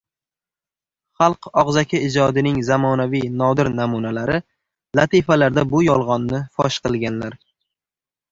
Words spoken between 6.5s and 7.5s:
fosh qilganlar.